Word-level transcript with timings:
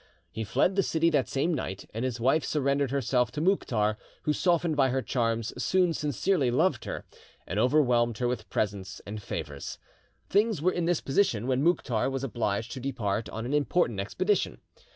He 0.31 0.43
fled 0.43 0.75
the 0.75 0.81
city 0.81 1.11
that 1.11 1.29
same 1.29 1.53
night, 1.53 1.87
and 1.93 2.03
his 2.03 2.19
wife 2.19 2.43
surrendered 2.43 2.89
herself 2.89 3.31
to 3.33 3.39
Mouktar, 3.39 3.97
who, 4.23 4.33
softened 4.33 4.75
by 4.75 4.89
her 4.89 5.03
charms, 5.03 5.53
soon 5.63 5.93
sincerely 5.93 6.49
loved 6.49 6.85
her, 6.85 7.05
and 7.45 7.59
overwhelmed 7.59 8.17
her 8.17 8.27
with 8.27 8.49
presents 8.49 8.99
and 9.05 9.21
favours. 9.21 9.77
Things 10.27 10.59
were 10.59 10.71
in 10.73 10.85
this 10.85 11.01
position 11.01 11.45
when 11.45 11.61
Mouktar 11.63 12.09
was 12.09 12.23
obliged 12.23 12.71
to 12.71 12.79
depart 12.79 13.29
on 13.29 13.45
an 13.45 13.53
important 13.53 13.99
expedition. 13.99 14.57